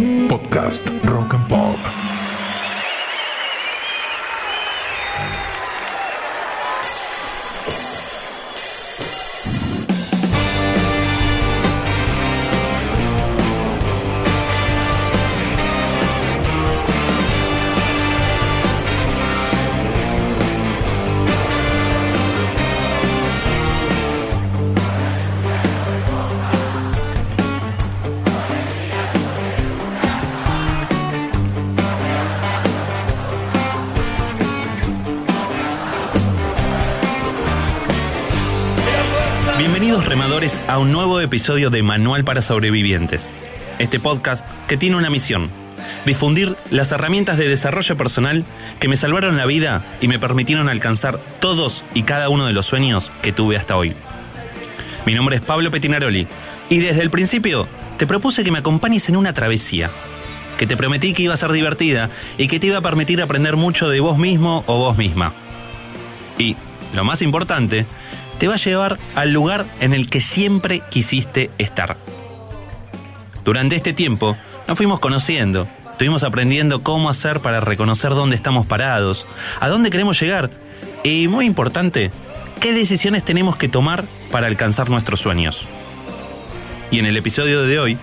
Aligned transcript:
Podcast 0.00 0.80
Rock 1.04 1.29
Bienvenidos 39.60 40.06
remadores 40.06 40.58
a 40.68 40.78
un 40.78 40.90
nuevo 40.90 41.20
episodio 41.20 41.68
de 41.68 41.82
Manual 41.82 42.24
para 42.24 42.40
Sobrevivientes. 42.40 43.30
Este 43.78 44.00
podcast 44.00 44.46
que 44.66 44.78
tiene 44.78 44.96
una 44.96 45.10
misión, 45.10 45.50
difundir 46.06 46.56
las 46.70 46.92
herramientas 46.92 47.36
de 47.36 47.46
desarrollo 47.46 47.94
personal 47.94 48.46
que 48.78 48.88
me 48.88 48.96
salvaron 48.96 49.36
la 49.36 49.44
vida 49.44 49.84
y 50.00 50.08
me 50.08 50.18
permitieron 50.18 50.70
alcanzar 50.70 51.20
todos 51.40 51.84
y 51.92 52.04
cada 52.04 52.30
uno 52.30 52.46
de 52.46 52.54
los 52.54 52.64
sueños 52.64 53.10
que 53.20 53.34
tuve 53.34 53.58
hasta 53.58 53.76
hoy. 53.76 53.92
Mi 55.04 55.12
nombre 55.12 55.36
es 55.36 55.42
Pablo 55.42 55.70
Petinaroli 55.70 56.26
y 56.70 56.78
desde 56.78 57.02
el 57.02 57.10
principio 57.10 57.68
te 57.98 58.06
propuse 58.06 58.42
que 58.42 58.50
me 58.50 58.60
acompañes 58.60 59.10
en 59.10 59.16
una 59.16 59.34
travesía, 59.34 59.90
que 60.56 60.66
te 60.66 60.78
prometí 60.78 61.12
que 61.12 61.24
iba 61.24 61.34
a 61.34 61.36
ser 61.36 61.52
divertida 61.52 62.08
y 62.38 62.48
que 62.48 62.60
te 62.60 62.68
iba 62.68 62.78
a 62.78 62.82
permitir 62.82 63.20
aprender 63.20 63.56
mucho 63.56 63.90
de 63.90 64.00
vos 64.00 64.16
mismo 64.16 64.64
o 64.66 64.78
vos 64.78 64.96
misma. 64.96 65.34
Y, 66.38 66.56
lo 66.94 67.04
más 67.04 67.20
importante, 67.20 67.84
te 68.40 68.48
va 68.48 68.54
a 68.54 68.56
llevar 68.56 68.98
al 69.14 69.32
lugar 69.32 69.66
en 69.80 69.92
el 69.92 70.08
que 70.08 70.20
siempre 70.20 70.80
quisiste 70.88 71.50
estar. 71.58 71.98
Durante 73.44 73.76
este 73.76 73.92
tiempo 73.92 74.34
nos 74.66 74.78
fuimos 74.78 74.98
conociendo, 74.98 75.68
estuvimos 75.92 76.24
aprendiendo 76.24 76.82
cómo 76.82 77.10
hacer 77.10 77.40
para 77.40 77.60
reconocer 77.60 78.12
dónde 78.12 78.36
estamos 78.36 78.64
parados, 78.64 79.26
a 79.60 79.68
dónde 79.68 79.90
queremos 79.90 80.18
llegar 80.18 80.50
y, 81.04 81.28
muy 81.28 81.44
importante, 81.44 82.10
qué 82.60 82.72
decisiones 82.72 83.26
tenemos 83.26 83.56
que 83.56 83.68
tomar 83.68 84.04
para 84.30 84.46
alcanzar 84.46 84.88
nuestros 84.88 85.20
sueños. 85.20 85.66
Y 86.90 86.98
en 86.98 87.04
el 87.04 87.18
episodio 87.18 87.62
de 87.62 87.78
hoy 87.78 87.98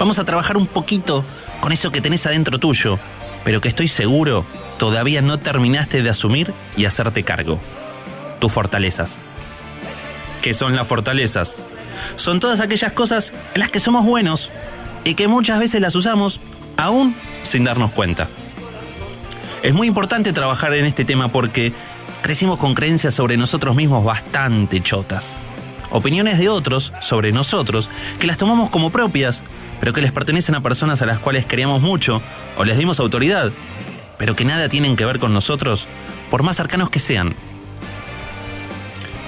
vamos 0.00 0.18
a 0.18 0.24
trabajar 0.24 0.56
un 0.56 0.66
poquito 0.66 1.24
con 1.60 1.70
eso 1.70 1.92
que 1.92 2.00
tenés 2.00 2.26
adentro 2.26 2.58
tuyo, 2.58 2.98
pero 3.44 3.60
que 3.60 3.68
estoy 3.68 3.86
seguro 3.86 4.44
todavía 4.78 5.22
no 5.22 5.38
terminaste 5.38 6.02
de 6.02 6.10
asumir 6.10 6.52
y 6.76 6.86
hacerte 6.86 7.22
cargo. 7.22 7.60
Tus 8.40 8.52
fortalezas. 8.52 9.20
¿Qué 10.46 10.54
son 10.54 10.76
las 10.76 10.86
fortalezas? 10.86 11.56
Son 12.14 12.38
todas 12.38 12.60
aquellas 12.60 12.92
cosas 12.92 13.32
en 13.54 13.60
las 13.62 13.68
que 13.68 13.80
somos 13.80 14.06
buenos 14.06 14.48
y 15.02 15.14
que 15.14 15.26
muchas 15.26 15.58
veces 15.58 15.80
las 15.80 15.96
usamos 15.96 16.38
aún 16.76 17.16
sin 17.42 17.64
darnos 17.64 17.90
cuenta. 17.90 18.28
Es 19.64 19.74
muy 19.74 19.88
importante 19.88 20.32
trabajar 20.32 20.72
en 20.74 20.84
este 20.84 21.04
tema 21.04 21.26
porque 21.26 21.72
crecimos 22.22 22.60
con 22.60 22.74
creencias 22.74 23.12
sobre 23.12 23.36
nosotros 23.36 23.74
mismos 23.74 24.04
bastante 24.04 24.80
chotas. 24.80 25.36
Opiniones 25.90 26.38
de 26.38 26.48
otros 26.48 26.92
sobre 27.00 27.32
nosotros 27.32 27.90
que 28.20 28.28
las 28.28 28.36
tomamos 28.36 28.70
como 28.70 28.90
propias, 28.90 29.42
pero 29.80 29.92
que 29.92 30.00
les 30.00 30.12
pertenecen 30.12 30.54
a 30.54 30.62
personas 30.62 31.02
a 31.02 31.06
las 31.06 31.18
cuales 31.18 31.44
queríamos 31.44 31.82
mucho 31.82 32.22
o 32.56 32.64
les 32.64 32.78
dimos 32.78 33.00
autoridad, 33.00 33.50
pero 34.16 34.36
que 34.36 34.44
nada 34.44 34.68
tienen 34.68 34.94
que 34.94 35.06
ver 35.06 35.18
con 35.18 35.34
nosotros, 35.34 35.88
por 36.30 36.44
más 36.44 36.54
cercanos 36.54 36.88
que 36.88 37.00
sean. 37.00 37.34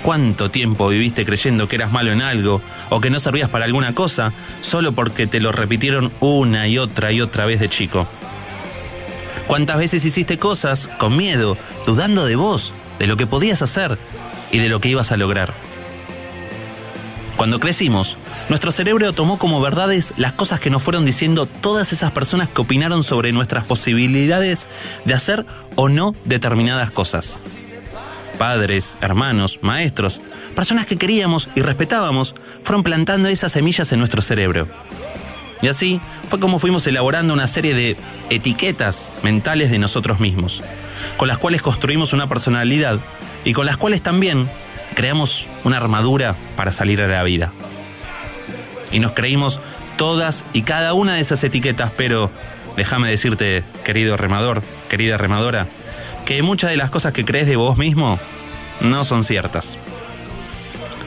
¿Cuánto 0.02 0.50
tiempo 0.50 0.88
viviste 0.88 1.24
creyendo 1.24 1.68
que 1.68 1.76
eras 1.76 1.92
malo 1.92 2.12
en 2.12 2.22
algo 2.22 2.62
o 2.88 3.00
que 3.00 3.10
no 3.10 3.20
servías 3.20 3.50
para 3.50 3.64
alguna 3.64 3.94
cosa 3.94 4.32
solo 4.60 4.92
porque 4.92 5.26
te 5.26 5.40
lo 5.40 5.52
repitieron 5.52 6.12
una 6.20 6.68
y 6.68 6.78
otra 6.78 7.12
y 7.12 7.20
otra 7.20 7.46
vez 7.46 7.60
de 7.60 7.68
chico? 7.68 8.06
¿Cuántas 9.46 9.78
veces 9.78 10.04
hiciste 10.04 10.38
cosas 10.38 10.88
con 10.98 11.16
miedo, 11.16 11.56
dudando 11.86 12.26
de 12.26 12.36
vos, 12.36 12.74
de 12.98 13.06
lo 13.06 13.16
que 13.16 13.26
podías 13.26 13.62
hacer 13.62 13.98
y 14.52 14.58
de 14.58 14.68
lo 14.68 14.80
que 14.80 14.90
ibas 14.90 15.10
a 15.10 15.16
lograr? 15.16 15.52
Cuando 17.36 17.60
crecimos, 17.60 18.16
nuestro 18.48 18.72
cerebro 18.72 19.12
tomó 19.12 19.38
como 19.38 19.60
verdades 19.60 20.14
las 20.16 20.32
cosas 20.32 20.60
que 20.60 20.70
nos 20.70 20.82
fueron 20.82 21.04
diciendo 21.04 21.46
todas 21.46 21.92
esas 21.92 22.12
personas 22.12 22.48
que 22.48 22.60
opinaron 22.60 23.02
sobre 23.02 23.32
nuestras 23.32 23.64
posibilidades 23.64 24.68
de 25.04 25.14
hacer 25.14 25.46
o 25.76 25.88
no 25.88 26.14
determinadas 26.24 26.90
cosas 26.90 27.38
padres, 28.38 28.96
hermanos, 29.00 29.58
maestros, 29.62 30.20
personas 30.54 30.86
que 30.86 30.96
queríamos 30.96 31.48
y 31.54 31.62
respetábamos, 31.62 32.34
fueron 32.62 32.82
plantando 32.82 33.28
esas 33.28 33.52
semillas 33.52 33.92
en 33.92 33.98
nuestro 33.98 34.22
cerebro. 34.22 34.66
Y 35.60 35.68
así 35.68 36.00
fue 36.28 36.38
como 36.38 36.58
fuimos 36.58 36.86
elaborando 36.86 37.34
una 37.34 37.46
serie 37.46 37.74
de 37.74 37.96
etiquetas 38.30 39.10
mentales 39.22 39.70
de 39.70 39.78
nosotros 39.78 40.20
mismos, 40.20 40.62
con 41.16 41.28
las 41.28 41.38
cuales 41.38 41.62
construimos 41.62 42.12
una 42.12 42.28
personalidad 42.28 43.00
y 43.44 43.52
con 43.52 43.66
las 43.66 43.76
cuales 43.76 44.02
también 44.02 44.48
creamos 44.94 45.48
una 45.64 45.76
armadura 45.76 46.36
para 46.56 46.72
salir 46.72 47.02
a 47.02 47.08
la 47.08 47.22
vida. 47.24 47.52
Y 48.92 49.00
nos 49.00 49.12
creímos 49.12 49.60
todas 49.96 50.44
y 50.52 50.62
cada 50.62 50.94
una 50.94 51.14
de 51.14 51.20
esas 51.20 51.42
etiquetas, 51.44 51.90
pero 51.96 52.30
déjame 52.76 53.10
decirte, 53.10 53.64
querido 53.84 54.16
remador, 54.16 54.62
querida 54.88 55.16
remadora, 55.16 55.66
que 56.28 56.42
muchas 56.42 56.70
de 56.70 56.76
las 56.76 56.90
cosas 56.90 57.14
que 57.14 57.24
crees 57.24 57.46
de 57.46 57.56
vos 57.56 57.78
mismo 57.78 58.18
no 58.82 59.02
son 59.04 59.24
ciertas. 59.24 59.78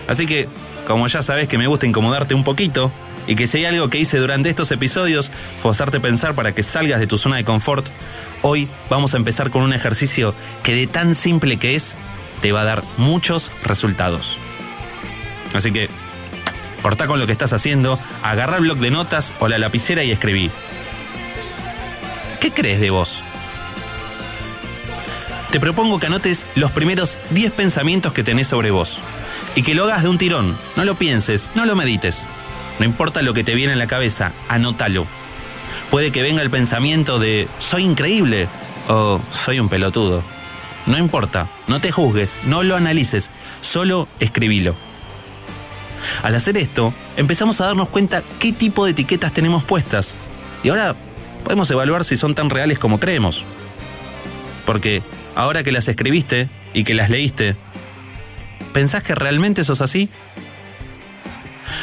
Así 0.08 0.26
que, 0.26 0.50
como 0.88 1.06
ya 1.06 1.22
sabes 1.22 1.48
que 1.48 1.60
me 1.60 1.68
gusta 1.68 1.86
incomodarte 1.86 2.34
un 2.34 2.44
poquito, 2.44 2.92
y 3.28 3.36
que 3.36 3.46
si 3.46 3.60
hay 3.60 3.66
algo 3.66 3.88
que 3.88 4.00
hice 4.00 4.18
durante 4.18 4.50
estos 4.50 4.72
episodios 4.72 5.30
fue 5.62 5.70
hacerte 5.70 6.00
pensar 6.00 6.34
para 6.34 6.56
que 6.56 6.64
salgas 6.64 7.00
de 7.00 7.06
tu 7.06 7.20
zona 7.20 7.36
de 7.36 7.46
confort, 7.46 7.86
hoy 8.42 8.68
vamos 8.90 9.14
a 9.14 9.18
empezar 9.18 9.52
con 9.52 9.62
un 9.62 9.74
ejercicio 9.74 10.34
que 10.64 10.74
de 10.74 10.88
tan 10.88 11.14
simple 11.14 11.58
que 11.58 11.76
es, 11.76 11.96
te 12.42 12.52
va 12.52 12.62
a 12.62 12.66
dar 12.66 12.84
muchos 12.98 13.52
resultados. 13.64 14.40
Así 15.54 15.72
que, 15.72 15.88
corta 16.82 17.06
con 17.06 17.20
lo 17.20 17.28
que 17.28 17.34
estás 17.34 17.54
haciendo, 17.54 18.00
agarra 18.24 18.58
el 18.58 18.64
bloc 18.64 18.80
de 18.80 18.90
notas 18.90 19.36
o 19.40 19.48
la 19.48 19.60
lapicera 19.60 20.04
y 20.04 20.10
escribí. 20.10 20.50
¿Qué 22.40 22.50
crees 22.50 22.80
de 22.80 22.90
vos? 22.90 23.22
Te 25.52 25.60
propongo 25.60 26.00
que 26.00 26.08
anotes 26.08 26.46
los 26.56 26.72
primeros 26.72 27.20
10 27.32 27.52
pensamientos 27.52 28.14
que 28.14 28.24
tenés 28.24 28.48
sobre 28.48 28.72
vos. 28.72 29.00
Y 29.54 29.64
que 29.64 29.76
lo 29.76 29.84
hagas 29.84 30.04
de 30.04 30.10
un 30.10 30.18
tirón. 30.18 30.58
No 30.78 30.86
lo 30.86 30.96
pienses, 30.96 31.52
no 31.56 31.66
lo 31.66 31.76
medites. 31.76 32.26
No 32.80 32.86
importa 32.86 33.22
lo 33.22 33.34
que 33.34 33.44
te 33.44 33.54
viene 33.54 33.74
en 33.74 33.80
la 33.80 33.88
cabeza, 33.88 34.32
anótalo. 34.48 35.06
Puede 35.90 36.12
que 36.12 36.22
venga 36.22 36.42
el 36.42 36.50
pensamiento 36.50 37.20
de 37.20 37.50
soy 37.60 37.84
increíble 37.84 38.48
o 38.88 39.20
soy 39.30 39.60
un 39.60 39.68
pelotudo. 39.68 40.24
No 40.86 40.98
importa, 40.98 41.50
no 41.68 41.82
te 41.82 41.92
juzgues, 41.92 42.38
no 42.46 42.64
lo 42.64 42.78
analices, 42.78 43.30
solo 43.60 44.08
escribilo. 44.22 44.76
Al 46.24 46.34
hacer 46.34 46.58
esto, 46.58 46.94
empezamos 47.18 47.60
a 47.60 47.66
darnos 47.66 47.90
cuenta 47.90 48.24
qué 48.40 48.54
tipo 48.54 48.86
de 48.86 48.92
etiquetas 48.92 49.34
tenemos 49.34 49.66
puestas. 49.66 50.18
Y 50.64 50.70
ahora 50.70 50.96
podemos 51.44 51.70
evaluar 51.72 52.06
si 52.06 52.16
son 52.16 52.36
tan 52.36 52.50
reales 52.50 52.80
como 52.80 53.00
creemos. 53.00 53.44
Porque 54.66 55.04
ahora 55.36 55.64
que 55.64 55.72
las 55.72 55.88
escribiste 55.88 56.48
y 56.74 56.84
que 56.84 56.94
las 56.94 57.10
leíste, 57.10 57.56
¿pensás 58.74 59.04
que 59.04 59.16
realmente 59.16 59.64
sos 59.64 59.82
así? 59.82 60.10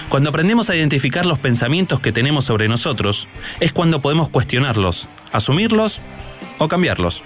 Cuando 0.09 0.31
aprendemos 0.31 0.71
a 0.71 0.77
identificar 0.77 1.27
los 1.27 1.39
pensamientos 1.39 2.01
que 2.01 2.13
tenemos 2.13 2.45
sobre 2.47 2.69
nosotros, 2.69 3.29
es 3.61 3.73
cuando 3.73 4.01
podemos 4.01 4.29
cuestionarlos, 4.29 5.07
asumirlos 5.33 6.01
o 6.59 6.69
cambiarlos. 6.69 7.23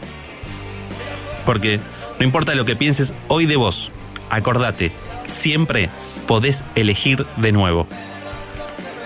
Porque 1.45 1.81
no 2.19 2.25
importa 2.25 2.55
lo 2.55 2.65
que 2.65 2.77
pienses 2.77 3.15
hoy 3.29 3.47
de 3.47 3.57
vos, 3.57 3.91
acordate, 4.31 4.93
siempre 5.27 5.91
podés 6.27 6.65
elegir 6.75 7.27
de 7.37 7.53
nuevo. 7.53 7.87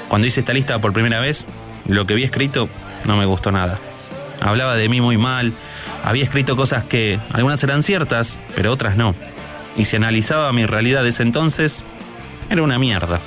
Cuando 0.08 0.26
hice 0.26 0.40
esta 0.40 0.52
lista 0.52 0.78
por 0.80 0.92
primera 0.92 1.20
vez, 1.20 1.46
lo 1.86 2.06
que 2.06 2.14
vi 2.14 2.24
escrito 2.24 2.68
no 3.04 3.16
me 3.16 3.26
gustó 3.26 3.52
nada. 3.52 3.78
Hablaba 4.40 4.76
de 4.76 4.88
mí 4.88 5.00
muy 5.00 5.18
mal, 5.18 5.52
había 6.06 6.22
escrito 6.22 6.54
cosas 6.56 6.84
que 6.84 7.18
algunas 7.32 7.62
eran 7.64 7.82
ciertas, 7.82 8.38
pero 8.54 8.72
otras 8.72 8.96
no. 8.96 9.12
Y 9.76 9.86
si 9.86 9.96
analizaba 9.96 10.52
mi 10.52 10.64
realidad 10.64 11.02
de 11.02 11.08
ese 11.08 11.24
entonces, 11.24 11.82
era 12.48 12.62
una 12.62 12.78
mierda. 12.78 13.18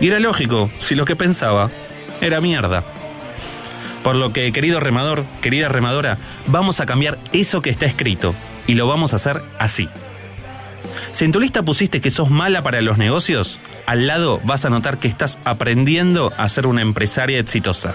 Y 0.00 0.08
era 0.08 0.18
lógico, 0.18 0.70
si 0.78 0.94
lo 0.94 1.04
que 1.04 1.16
pensaba 1.16 1.70
era 2.22 2.40
mierda. 2.40 2.82
Por 4.02 4.14
lo 4.14 4.32
que, 4.32 4.50
querido 4.52 4.80
remador, 4.80 5.26
querida 5.42 5.68
remadora, 5.68 6.16
vamos 6.46 6.80
a 6.80 6.86
cambiar 6.86 7.18
eso 7.34 7.60
que 7.60 7.68
está 7.68 7.84
escrito 7.84 8.34
y 8.66 8.72
lo 8.74 8.88
vamos 8.88 9.12
a 9.12 9.16
hacer 9.16 9.42
así. 9.58 9.86
Si 11.10 11.26
en 11.26 11.32
tu 11.32 11.40
lista 11.40 11.62
pusiste 11.62 12.00
que 12.00 12.10
sos 12.10 12.30
mala 12.30 12.62
para 12.62 12.80
los 12.80 12.96
negocios, 12.96 13.58
al 13.84 14.06
lado 14.06 14.40
vas 14.44 14.64
a 14.64 14.70
notar 14.70 14.96
que 14.96 15.08
estás 15.08 15.38
aprendiendo 15.44 16.32
a 16.38 16.48
ser 16.48 16.66
una 16.66 16.80
empresaria 16.80 17.38
exitosa. 17.38 17.94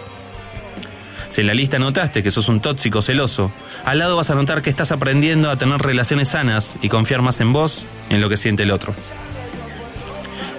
Si 1.32 1.40
en 1.40 1.48
la 1.48 1.54
lista 1.54 1.80
notaste 1.80 2.24
que 2.24 2.30
sos 2.30 2.50
un 2.50 2.60
tóxico 2.60 3.02
celoso, 3.02 3.54
al 3.86 4.00
lado 4.00 4.18
vas 4.18 4.30
a 4.30 4.36
notar 4.36 4.62
que 4.62 4.70
estás 4.70 4.92
aprendiendo 4.92 5.50
a 5.50 5.56
tener 5.56 5.80
relaciones 5.80 6.28
sanas 6.28 6.76
y 6.82 6.90
confiar 6.90 7.22
más 7.22 7.40
en 7.40 7.54
vos 7.54 7.86
y 8.10 8.16
en 8.16 8.22
lo 8.22 8.28
que 8.28 8.36
siente 8.36 8.64
el 8.64 8.72
otro. 8.72 8.94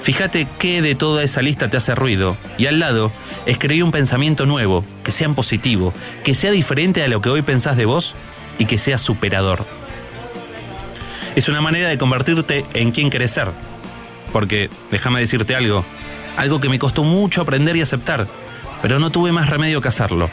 Fíjate 0.00 0.48
qué 0.58 0.80
de 0.80 0.94
toda 0.94 1.24
esa 1.24 1.42
lista 1.42 1.68
te 1.68 1.76
hace 1.76 1.94
ruido 1.94 2.38
y 2.56 2.68
al 2.68 2.78
lado 2.78 3.12
escribí 3.44 3.82
un 3.82 3.90
pensamiento 3.90 4.46
nuevo, 4.46 4.82
que 5.04 5.12
sea 5.12 5.28
positivo, 5.28 5.92
que 6.24 6.34
sea 6.34 6.50
diferente 6.50 7.02
a 7.04 7.08
lo 7.08 7.20
que 7.20 7.28
hoy 7.28 7.42
pensás 7.42 7.76
de 7.76 7.84
vos 7.84 8.14
y 8.58 8.64
que 8.64 8.78
sea 8.78 8.96
superador. 8.96 9.66
Es 11.36 11.50
una 11.50 11.60
manera 11.60 11.90
de 11.90 11.98
convertirte 11.98 12.64
en 12.72 12.92
quien 12.92 13.10
querés 13.10 13.32
ser. 13.32 13.50
Porque, 14.32 14.70
déjame 14.90 15.20
decirte 15.20 15.54
algo, 15.54 15.84
algo 16.38 16.60
que 16.60 16.70
me 16.70 16.78
costó 16.78 17.04
mucho 17.04 17.42
aprender 17.42 17.76
y 17.76 17.82
aceptar, 17.82 18.26
pero 18.80 18.98
no 18.98 19.10
tuve 19.10 19.32
más 19.32 19.50
remedio 19.50 19.82
que 19.82 19.88
hacerlo. 19.88 20.30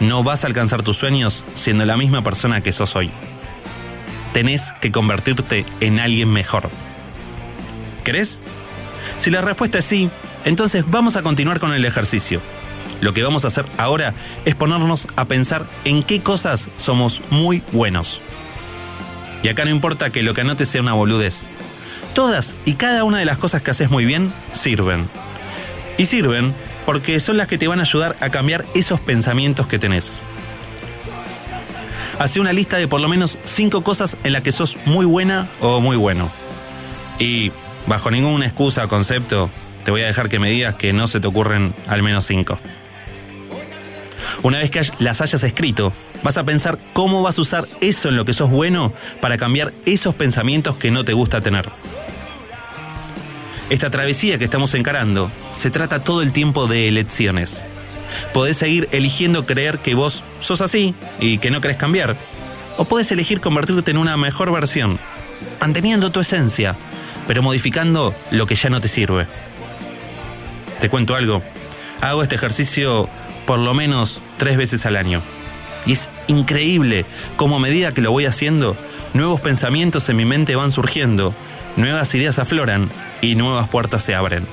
No 0.00 0.24
vas 0.24 0.44
a 0.44 0.46
alcanzar 0.46 0.82
tus 0.82 0.96
sueños 0.96 1.44
siendo 1.54 1.84
la 1.84 1.98
misma 1.98 2.22
persona 2.24 2.62
que 2.62 2.72
sos 2.72 2.96
hoy. 2.96 3.10
Tenés 4.32 4.72
que 4.80 4.90
convertirte 4.90 5.66
en 5.80 6.00
alguien 6.00 6.30
mejor. 6.30 6.70
¿Querés? 8.02 8.40
Si 9.18 9.30
la 9.30 9.42
respuesta 9.42 9.78
es 9.78 9.84
sí, 9.84 10.08
entonces 10.44 10.84
vamos 10.86 11.16
a 11.16 11.22
continuar 11.22 11.60
con 11.60 11.74
el 11.74 11.84
ejercicio. 11.84 12.40
Lo 13.00 13.12
que 13.12 13.22
vamos 13.22 13.44
a 13.44 13.48
hacer 13.48 13.66
ahora 13.76 14.14
es 14.46 14.54
ponernos 14.54 15.06
a 15.16 15.26
pensar 15.26 15.66
en 15.84 16.02
qué 16.02 16.22
cosas 16.22 16.68
somos 16.76 17.20
muy 17.30 17.62
buenos. 17.72 18.22
Y 19.42 19.48
acá 19.48 19.64
no 19.64 19.70
importa 19.70 20.10
que 20.10 20.22
lo 20.22 20.32
que 20.32 20.42
anotes 20.42 20.68
sea 20.68 20.80
una 20.80 20.94
boludez. 20.94 21.44
Todas 22.14 22.54
y 22.64 22.74
cada 22.74 23.04
una 23.04 23.18
de 23.18 23.24
las 23.24 23.38
cosas 23.38 23.62
que 23.62 23.70
haces 23.70 23.90
muy 23.90 24.04
bien 24.04 24.32
sirven. 24.52 25.08
Y 25.98 26.06
sirven 26.06 26.54
porque 26.90 27.20
son 27.20 27.36
las 27.36 27.46
que 27.46 27.56
te 27.56 27.68
van 27.68 27.78
a 27.78 27.82
ayudar 27.82 28.16
a 28.18 28.30
cambiar 28.30 28.66
esos 28.74 28.98
pensamientos 28.98 29.68
que 29.68 29.78
tenés. 29.78 30.18
Hace 32.18 32.40
una 32.40 32.52
lista 32.52 32.78
de 32.78 32.88
por 32.88 33.00
lo 33.00 33.08
menos 33.08 33.38
5 33.44 33.84
cosas 33.84 34.16
en 34.24 34.32
las 34.32 34.42
que 34.42 34.50
sos 34.50 34.76
muy 34.86 35.06
buena 35.06 35.48
o 35.60 35.80
muy 35.80 35.96
bueno. 35.96 36.28
Y 37.20 37.52
bajo 37.86 38.10
ninguna 38.10 38.44
excusa 38.44 38.86
o 38.86 38.88
concepto, 38.88 39.50
te 39.84 39.92
voy 39.92 40.02
a 40.02 40.06
dejar 40.06 40.28
que 40.28 40.40
me 40.40 40.50
digas 40.50 40.74
que 40.74 40.92
no 40.92 41.06
se 41.06 41.20
te 41.20 41.28
ocurren 41.28 41.74
al 41.86 42.02
menos 42.02 42.24
5. 42.24 42.58
Una 44.42 44.58
vez 44.58 44.72
que 44.72 44.82
las 44.98 45.20
hayas 45.20 45.44
escrito, 45.44 45.92
vas 46.24 46.38
a 46.38 46.44
pensar 46.44 46.76
cómo 46.92 47.22
vas 47.22 47.38
a 47.38 47.42
usar 47.42 47.68
eso 47.80 48.08
en 48.08 48.16
lo 48.16 48.24
que 48.24 48.32
sos 48.32 48.50
bueno 48.50 48.92
para 49.20 49.38
cambiar 49.38 49.72
esos 49.86 50.16
pensamientos 50.16 50.74
que 50.74 50.90
no 50.90 51.04
te 51.04 51.12
gusta 51.12 51.40
tener. 51.40 51.68
Esta 53.70 53.88
travesía 53.88 54.36
que 54.36 54.44
estamos 54.44 54.74
encarando 54.74 55.30
se 55.52 55.70
trata 55.70 56.02
todo 56.02 56.22
el 56.22 56.32
tiempo 56.32 56.66
de 56.66 56.88
elecciones. 56.88 57.64
Podés 58.34 58.56
seguir 58.56 58.88
eligiendo 58.90 59.46
creer 59.46 59.78
que 59.78 59.94
vos 59.94 60.24
sos 60.40 60.60
así 60.60 60.96
y 61.20 61.38
que 61.38 61.52
no 61.52 61.60
querés 61.60 61.76
cambiar. 61.76 62.16
O 62.78 62.84
podés 62.84 63.12
elegir 63.12 63.40
convertirte 63.40 63.92
en 63.92 63.98
una 63.98 64.16
mejor 64.16 64.52
versión, 64.52 64.98
manteniendo 65.60 66.10
tu 66.10 66.18
esencia, 66.18 66.74
pero 67.28 67.44
modificando 67.44 68.12
lo 68.32 68.44
que 68.44 68.56
ya 68.56 68.70
no 68.70 68.80
te 68.80 68.88
sirve. 68.88 69.28
Te 70.80 70.88
cuento 70.88 71.14
algo. 71.14 71.40
Hago 72.00 72.24
este 72.24 72.34
ejercicio 72.34 73.08
por 73.46 73.60
lo 73.60 73.72
menos 73.72 74.20
tres 74.36 74.56
veces 74.56 74.84
al 74.84 74.96
año. 74.96 75.22
Y 75.86 75.92
es 75.92 76.10
increíble 76.26 77.04
cómo 77.36 77.56
a 77.56 77.60
medida 77.60 77.92
que 77.92 78.00
lo 78.00 78.10
voy 78.10 78.26
haciendo, 78.26 78.76
nuevos 79.14 79.40
pensamientos 79.40 80.08
en 80.08 80.16
mi 80.16 80.24
mente 80.24 80.56
van 80.56 80.72
surgiendo, 80.72 81.32
nuevas 81.76 82.12
ideas 82.16 82.40
afloran 82.40 82.90
y 83.20 83.34
nuevas 83.34 83.68
puertas 83.68 84.02
se 84.02 84.14
abren. 84.14 84.46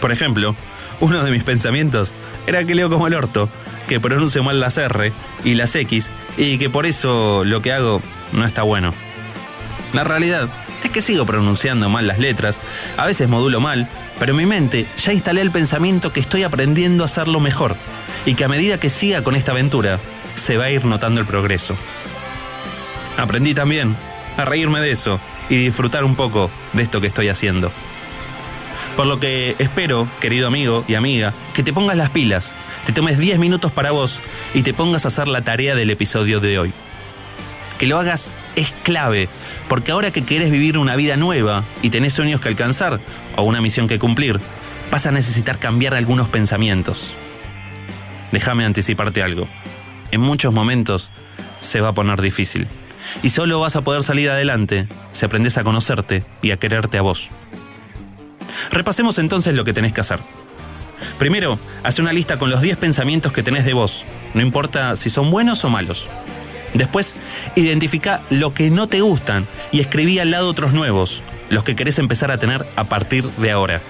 Por 0.00 0.12
ejemplo, 0.12 0.54
uno 1.00 1.22
de 1.22 1.30
mis 1.30 1.44
pensamientos 1.44 2.12
era 2.46 2.64
que 2.64 2.74
leo 2.74 2.90
como 2.90 3.06
el 3.06 3.14
orto, 3.14 3.48
que 3.86 4.00
pronuncio 4.00 4.42
mal 4.42 4.60
las 4.60 4.76
R 4.78 5.12
y 5.44 5.54
las 5.54 5.74
X 5.74 6.10
y 6.36 6.58
que 6.58 6.70
por 6.70 6.86
eso 6.86 7.44
lo 7.44 7.62
que 7.62 7.72
hago 7.72 8.02
no 8.32 8.44
está 8.44 8.62
bueno. 8.62 8.94
La 9.92 10.04
realidad 10.04 10.48
es 10.82 10.90
que 10.90 11.02
sigo 11.02 11.24
pronunciando 11.26 11.88
mal 11.88 12.06
las 12.06 12.18
letras, 12.18 12.60
a 12.96 13.06
veces 13.06 13.28
modulo 13.28 13.60
mal, 13.60 13.88
pero 14.18 14.32
en 14.32 14.38
mi 14.38 14.46
mente 14.46 14.86
ya 14.98 15.12
instalé 15.12 15.40
el 15.40 15.50
pensamiento 15.50 16.12
que 16.12 16.20
estoy 16.20 16.42
aprendiendo 16.42 17.04
a 17.04 17.06
hacerlo 17.06 17.40
mejor 17.40 17.76
y 18.26 18.34
que 18.34 18.44
a 18.44 18.48
medida 18.48 18.78
que 18.78 18.90
siga 18.90 19.22
con 19.22 19.36
esta 19.36 19.52
aventura, 19.52 20.00
se 20.34 20.56
va 20.56 20.64
a 20.64 20.70
ir 20.70 20.84
notando 20.84 21.20
el 21.20 21.26
progreso. 21.26 21.76
Aprendí 23.16 23.54
también 23.54 23.96
a 24.36 24.44
reírme 24.44 24.80
de 24.80 24.90
eso 24.90 25.20
y 25.48 25.56
disfrutar 25.56 26.04
un 26.04 26.14
poco 26.14 26.50
de 26.72 26.82
esto 26.82 27.00
que 27.00 27.06
estoy 27.06 27.28
haciendo. 27.28 27.70
Por 28.96 29.06
lo 29.06 29.18
que 29.18 29.56
espero, 29.58 30.08
querido 30.20 30.46
amigo 30.46 30.84
y 30.86 30.94
amiga, 30.94 31.34
que 31.52 31.62
te 31.64 31.72
pongas 31.72 31.96
las 31.96 32.10
pilas, 32.10 32.54
te 32.84 32.92
tomes 32.92 33.18
10 33.18 33.38
minutos 33.38 33.72
para 33.72 33.90
vos 33.90 34.20
y 34.54 34.62
te 34.62 34.72
pongas 34.72 35.04
a 35.04 35.08
hacer 35.08 35.26
la 35.26 35.42
tarea 35.42 35.74
del 35.74 35.90
episodio 35.90 36.38
de 36.38 36.58
hoy. 36.58 36.72
Que 37.78 37.86
lo 37.86 37.98
hagas 37.98 38.34
es 38.54 38.72
clave, 38.84 39.28
porque 39.68 39.90
ahora 39.90 40.12
que 40.12 40.24
querés 40.24 40.52
vivir 40.52 40.78
una 40.78 40.94
vida 40.94 41.16
nueva 41.16 41.64
y 41.82 41.90
tenés 41.90 42.12
sueños 42.12 42.40
que 42.40 42.48
alcanzar 42.48 43.00
o 43.36 43.42
una 43.42 43.60
misión 43.60 43.88
que 43.88 43.98
cumplir, 43.98 44.38
vas 44.92 45.06
a 45.06 45.10
necesitar 45.10 45.58
cambiar 45.58 45.94
algunos 45.94 46.28
pensamientos. 46.28 47.12
Déjame 48.30 48.64
anticiparte 48.64 49.22
algo. 49.22 49.48
En 50.12 50.20
muchos 50.20 50.54
momentos 50.54 51.10
se 51.60 51.80
va 51.80 51.88
a 51.88 51.94
poner 51.94 52.20
difícil. 52.20 52.68
Y 53.22 53.30
solo 53.30 53.60
vas 53.60 53.76
a 53.76 53.84
poder 53.84 54.02
salir 54.02 54.30
adelante 54.30 54.86
si 55.12 55.24
aprendes 55.24 55.58
a 55.58 55.64
conocerte 55.64 56.24
y 56.42 56.50
a 56.50 56.56
quererte 56.56 56.98
a 56.98 57.02
vos. 57.02 57.30
Repasemos 58.70 59.18
entonces 59.18 59.54
lo 59.54 59.64
que 59.64 59.72
tenés 59.72 59.92
que 59.92 60.00
hacer. 60.00 60.20
Primero, 61.18 61.58
haz 61.82 61.98
una 61.98 62.12
lista 62.12 62.38
con 62.38 62.50
los 62.50 62.60
10 62.60 62.76
pensamientos 62.76 63.32
que 63.32 63.42
tenés 63.42 63.64
de 63.64 63.74
vos, 63.74 64.04
no 64.32 64.42
importa 64.42 64.96
si 64.96 65.10
son 65.10 65.30
buenos 65.30 65.64
o 65.64 65.70
malos. 65.70 66.08
Después, 66.72 67.14
identifica 67.54 68.22
lo 68.30 68.52
que 68.52 68.70
no 68.70 68.88
te 68.88 69.00
gustan 69.00 69.46
y 69.70 69.80
escribí 69.80 70.18
al 70.18 70.32
lado 70.32 70.48
otros 70.48 70.72
nuevos, 70.72 71.22
los 71.50 71.62
que 71.62 71.76
querés 71.76 71.98
empezar 71.98 72.30
a 72.32 72.38
tener 72.38 72.66
a 72.74 72.84
partir 72.84 73.30
de 73.30 73.50
ahora. 73.52 73.80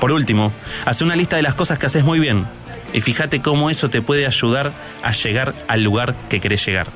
Por 0.00 0.10
último, 0.10 0.52
haz 0.86 1.02
una 1.02 1.14
lista 1.14 1.36
de 1.36 1.42
las 1.42 1.54
cosas 1.54 1.78
que 1.78 1.86
haces 1.86 2.04
muy 2.04 2.18
bien 2.18 2.46
y 2.92 3.00
fíjate 3.00 3.42
cómo 3.42 3.70
eso 3.70 3.90
te 3.90 4.02
puede 4.02 4.26
ayudar 4.26 4.72
a 5.02 5.12
llegar 5.12 5.54
al 5.68 5.82
lugar 5.82 6.14
que 6.28 6.40
querés 6.40 6.66
llegar. 6.66 6.88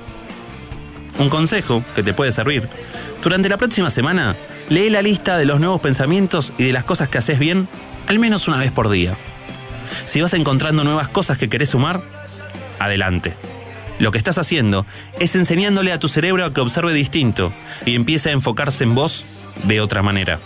Un 1.18 1.28
consejo 1.28 1.82
que 1.94 2.02
te 2.02 2.14
puede 2.14 2.30
servir. 2.30 2.68
Durante 3.22 3.48
la 3.48 3.56
próxima 3.56 3.90
semana, 3.90 4.36
lee 4.68 4.88
la 4.88 5.02
lista 5.02 5.36
de 5.36 5.44
los 5.44 5.58
nuevos 5.58 5.80
pensamientos 5.80 6.52
y 6.58 6.64
de 6.64 6.72
las 6.72 6.84
cosas 6.84 7.08
que 7.08 7.18
haces 7.18 7.38
bien 7.38 7.68
al 8.06 8.18
menos 8.18 8.48
una 8.48 8.58
vez 8.58 8.70
por 8.70 8.88
día. 8.88 9.14
Si 10.04 10.20
vas 10.20 10.32
encontrando 10.34 10.84
nuevas 10.84 11.08
cosas 11.08 11.36
que 11.36 11.48
querés 11.48 11.70
sumar, 11.70 12.02
adelante. 12.78 13.34
Lo 13.98 14.12
que 14.12 14.18
estás 14.18 14.38
haciendo 14.38 14.86
es 15.18 15.34
enseñándole 15.34 15.92
a 15.92 15.98
tu 15.98 16.08
cerebro 16.08 16.44
a 16.44 16.54
que 16.54 16.60
observe 16.60 16.94
distinto 16.94 17.52
y 17.84 17.96
empiece 17.96 18.30
a 18.30 18.32
enfocarse 18.32 18.84
en 18.84 18.94
vos 18.94 19.26
de 19.64 19.80
otra 19.80 20.02
manera. 20.02 20.38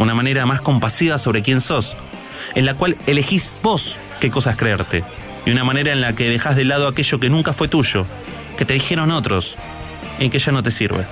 Una 0.00 0.14
manera 0.14 0.44
más 0.44 0.60
compasiva 0.60 1.16
sobre 1.18 1.42
quién 1.42 1.60
sos, 1.60 1.96
en 2.56 2.66
la 2.66 2.74
cual 2.74 2.96
elegís 3.06 3.52
vos 3.62 3.98
qué 4.20 4.30
cosas 4.30 4.56
creerte, 4.56 5.04
y 5.46 5.52
una 5.52 5.64
manera 5.64 5.92
en 5.92 6.00
la 6.00 6.14
que 6.14 6.28
dejas 6.28 6.56
de 6.56 6.64
lado 6.64 6.88
aquello 6.88 7.20
que 7.20 7.30
nunca 7.30 7.52
fue 7.52 7.68
tuyo 7.68 8.04
que 8.58 8.64
te 8.64 8.74
dijeron 8.74 9.12
otros 9.12 9.56
y 10.18 10.28
que 10.28 10.38
ya 10.38 10.52
no 10.52 10.62
te 10.62 10.72
sirve. 10.72 11.06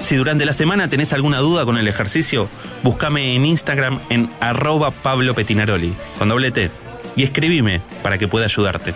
Si 0.00 0.16
durante 0.16 0.44
la 0.44 0.52
semana 0.52 0.88
tenés 0.88 1.14
alguna 1.14 1.38
duda 1.38 1.64
con 1.64 1.78
el 1.78 1.88
ejercicio, 1.88 2.50
búscame 2.82 3.36
en 3.36 3.46
Instagram 3.46 4.00
en 4.10 4.28
arroba 4.40 4.90
Pablo 4.90 5.34
Petinaroli, 5.34 5.94
con 6.18 6.28
doble 6.28 6.50
T, 6.50 6.70
y 7.16 7.22
escribime 7.22 7.80
para 8.02 8.18
que 8.18 8.28
pueda 8.28 8.44
ayudarte. 8.44 8.92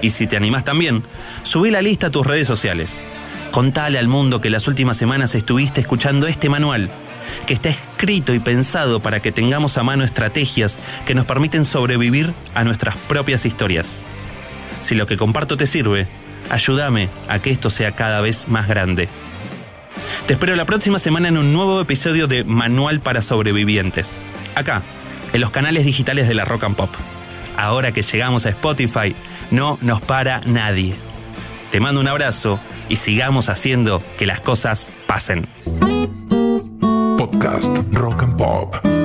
Y 0.00 0.10
si 0.10 0.28
te 0.28 0.36
animás 0.36 0.64
también, 0.64 1.02
subí 1.42 1.70
la 1.70 1.82
lista 1.82 2.08
a 2.08 2.10
tus 2.10 2.26
redes 2.26 2.46
sociales. 2.46 3.02
Contale 3.50 3.98
al 3.98 4.06
mundo 4.06 4.40
que 4.40 4.50
las 4.50 4.68
últimas 4.68 4.96
semanas 4.96 5.34
estuviste 5.34 5.80
escuchando 5.80 6.26
este 6.26 6.48
manual, 6.48 6.88
que 7.46 7.54
está 7.54 7.70
escrito 7.70 8.34
y 8.34 8.38
pensado 8.38 9.00
para 9.00 9.20
que 9.20 9.32
tengamos 9.32 9.76
a 9.76 9.82
mano 9.82 10.04
estrategias 10.04 10.78
que 11.06 11.14
nos 11.14 11.24
permiten 11.24 11.64
sobrevivir 11.64 12.32
a 12.54 12.64
nuestras 12.64 12.96
propias 13.08 13.44
historias. 13.44 14.04
Si 14.82 14.96
lo 14.96 15.06
que 15.06 15.16
comparto 15.16 15.56
te 15.56 15.66
sirve, 15.66 16.08
ayúdame 16.50 17.08
a 17.28 17.38
que 17.38 17.52
esto 17.52 17.70
sea 17.70 17.92
cada 17.92 18.20
vez 18.20 18.48
más 18.48 18.66
grande. 18.66 19.08
Te 20.26 20.32
espero 20.32 20.56
la 20.56 20.64
próxima 20.64 20.98
semana 20.98 21.28
en 21.28 21.38
un 21.38 21.52
nuevo 21.52 21.80
episodio 21.80 22.26
de 22.26 22.42
Manual 22.42 23.00
para 23.00 23.22
Sobrevivientes. 23.22 24.18
Acá, 24.56 24.82
en 25.32 25.40
los 25.40 25.52
canales 25.52 25.84
digitales 25.84 26.26
de 26.26 26.34
la 26.34 26.44
Rock 26.44 26.64
and 26.64 26.74
Pop. 26.74 26.90
Ahora 27.56 27.92
que 27.92 28.02
llegamos 28.02 28.44
a 28.44 28.50
Spotify, 28.50 29.14
no 29.52 29.78
nos 29.82 30.02
para 30.02 30.40
nadie. 30.40 30.96
Te 31.70 31.78
mando 31.78 32.00
un 32.00 32.08
abrazo 32.08 32.58
y 32.88 32.96
sigamos 32.96 33.48
haciendo 33.48 34.02
que 34.18 34.26
las 34.26 34.40
cosas 34.40 34.90
pasen. 35.06 35.46
Podcast 37.16 37.70
Rock 37.92 38.24
and 38.24 38.36
Pop. 38.36 39.01